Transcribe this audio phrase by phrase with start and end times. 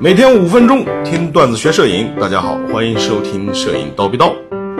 [0.00, 4.32] 每天五分钟听段子学摄影，大家好，欢迎收听摄影叨逼叨，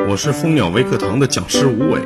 [0.08, 2.00] 我是蜂鸟微课堂的讲师吴伟。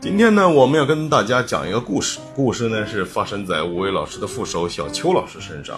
[0.00, 5.76] 今天呢，我们要跟大家讲一个故事，故事呢是发生在吴伟老师的副手小邱老师身上。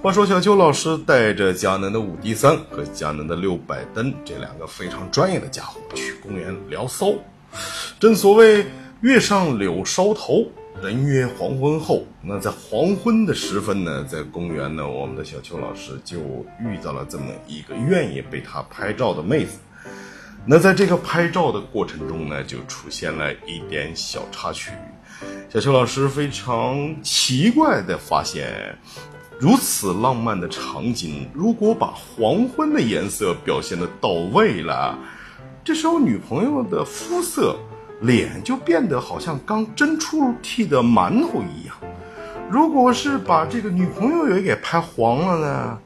[0.00, 7.12] 话说小邱老师带着佳能的五 D 三和佳能的六百灯这两个非常专业的家伙去公园聊骚。
[7.98, 8.64] 正所谓
[9.02, 10.46] 月上柳梢头，
[10.82, 12.04] 人约黄昏后。
[12.22, 16.18] 那在黄昏的时分呢，在公园呢，我们的小邱老师就
[16.60, 19.58] 遇到了这么一个愿意被他拍照的妹子。
[20.46, 24.70] 那在这个拍照的过程中呢，就出现了一点小插曲。
[25.48, 28.78] 小邱老师非常奇怪的发现。
[29.38, 34.98] 如此浪漫的场景，如果把黄昏的颜色表现的到位了，
[35.64, 37.58] 这时候女朋友的肤色、
[38.00, 41.76] 脸就变得好像刚蒸出屉的馒头一样。
[42.50, 45.78] 如果是把这个女朋友也给拍黄了呢？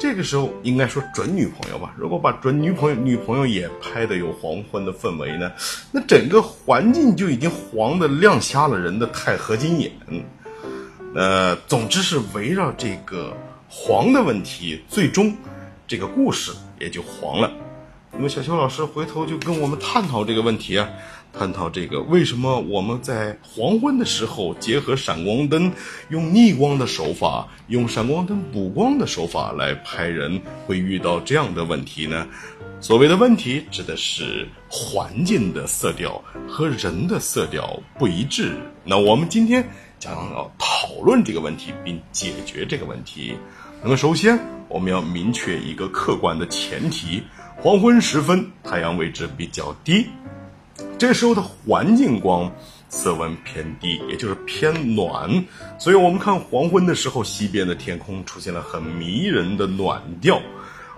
[0.00, 1.92] 这个时候应该说准女朋友吧。
[1.96, 5.50] 如果把准女朋友、女朋友也拍的有黄昏的氛围呢？
[5.90, 9.90] 那整个环境就已经黄的亮瞎了人的钛合金眼。
[11.14, 13.36] 呃，总之是围绕这个
[13.68, 15.34] 黄的问题，最终
[15.86, 17.50] 这个故事也就黄了。
[18.20, 20.88] 那么小邱老师回头就跟我们探讨这个问题啊，
[21.32, 25.72] 探讨这个为什么我们在黄昏的时候结合闪光灯，
[26.08, 32.26] 用逆光的手法，用闪光灯补光的手法来拍人，会遇到这样的问题呢？
[32.80, 38.56] 所谓的问题指的是环境的色调和人的色调不一致。
[38.82, 39.64] 那我们今天。
[40.00, 43.34] 将要讨论这个问题并解决这个问题。
[43.82, 47.20] 那么，首先我们要明确一个客观的前提：
[47.60, 50.06] 黄昏时分，太阳位置比较低，
[50.96, 52.48] 这时候的环境光
[52.88, 55.28] 色温偏低，也就是偏暖。
[55.76, 60.40] 所以，我们看黄昏的时候，西边的天空出现了很迷人的暖调。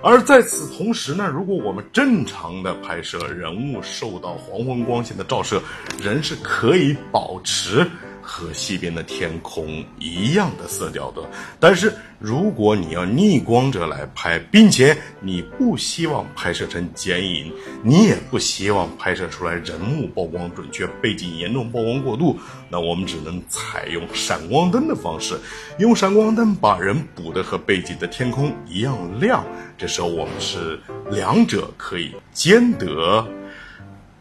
[0.02, 5.62] 而在此同时呢，如果我们正常的拍摄人物受到黄昏光线的照射，
[5.98, 7.90] 人是可以保持。
[8.22, 11.22] 和西边的天空一样的色调的，
[11.58, 22.38] 但是如果你要逆光着来拍，并且你不希望拍摄成剪影，你也不希望拍摄出来人物曝光准确，背景严重曝光过度，
[22.68, 25.38] 那我们只能采用闪光灯的方式，
[25.78, 29.44] 用闪光灯把人补的和背景的天空一样亮。
[29.78, 30.78] 这时候我们是
[31.10, 33.26] 两者可以兼得，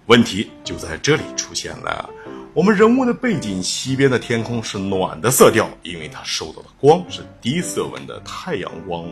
[0.06, 2.10] 问题就在这里出现了。
[2.60, 9.06] 我们人物的背景西边的天空是暖的色调，因为它受到的光是低色温的太阳光，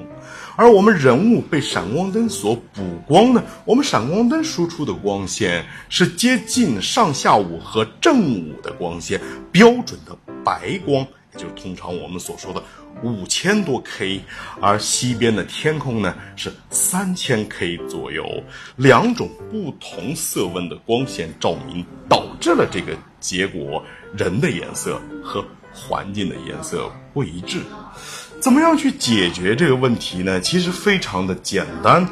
[0.58, 9.18] 而我们人物被闪光灯所补光呢，我们闪光灯输出的光线是接近上下午和正午的光线，
[9.50, 10.98] 标准的白光，
[11.32, 12.62] 也就是通常我们所说的。
[13.04, 14.20] 五千多 K，
[14.60, 18.26] 而西边的天空呢是三千 K 左右，
[18.76, 23.84] 两种不同色温的光线照明导致了这个结果，
[24.16, 27.60] 人的颜色和环境的颜色不一致。
[28.40, 30.40] 怎么样去解决这个问题呢？
[30.40, 32.08] 其实非常的简单。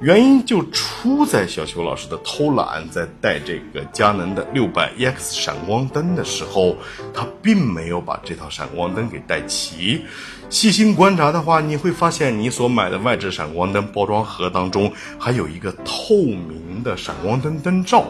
[0.00, 6.76] 原因就出在小邱老师的偷懒，在带这个佳能的六百 EX 闪光灯的时候，
[7.12, 10.02] 他并没有把这套闪光灯给带齐。
[10.50, 18.06] 细心观察的话，你会发现你所买的外置闪光灯包装盒当中还有一个透明的闪光灯灯罩。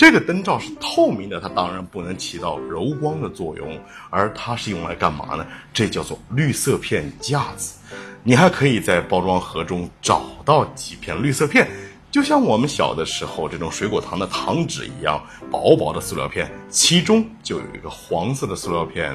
[0.00, 3.78] 这个灯罩是透明的，它当然不能起到柔光的作用，
[4.08, 5.46] 而它是用来干嘛呢？
[5.74, 7.78] 这叫做绿色片架子。
[8.22, 11.68] 你还可以在包装盒中找到几片绿色片，
[12.10, 19.14] 就像我们小的时候这种水果糖的糖纸一样，薄薄的塑料片，其中就有一个黄色的塑料片。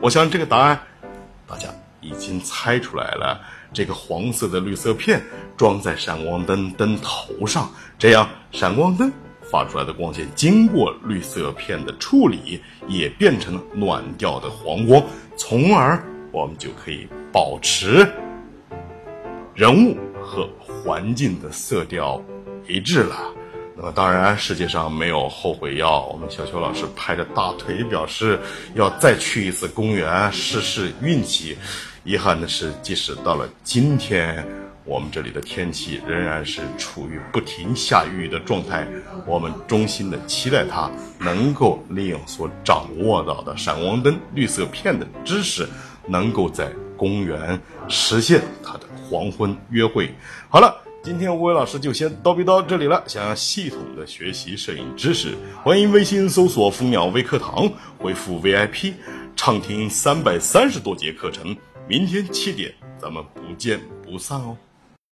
[0.00, 0.76] 我想这个答案
[1.46, 1.68] 大家
[2.00, 3.40] 已经猜出来了。
[3.72, 5.22] 这个黄色的绿色片
[5.56, 9.12] 装在闪光灯灯头上，这样闪光灯
[9.50, 15.02] 发出来的光线经过绿色片的处理，也变成了暖调的黄光，
[15.36, 16.02] 从而
[16.32, 18.06] 我们就可以保持。
[19.54, 22.22] 人物和环境的色调
[22.68, 23.16] 一致了，
[23.74, 26.06] 那么当然世界上没有后悔药。
[26.12, 28.38] 我们小邱老师拍着大腿表示
[28.74, 31.56] 要再去一次公园试试运气。
[32.04, 34.46] 遗憾的是，即使到了今天，
[34.86, 38.86] 我们这里的天气仍然是处于不停下雨的状态。
[39.26, 45.68] 我们衷心的期待它能够利用所掌握到的闪光灯、绿色片的知识，
[46.06, 48.80] 能够在公园实现它的。
[49.08, 50.12] 黄昏约会，
[50.48, 53.00] 好了，今天吴伟老师就先叨逼叨这里了。
[53.06, 55.32] 想要系统的学习摄影知识，
[55.62, 58.94] 欢迎微信搜索“蜂鸟微课堂”，回复 VIP，
[59.36, 61.56] 畅听三百三十多节课程。
[61.86, 64.56] 明天七点咱们不见不散哦。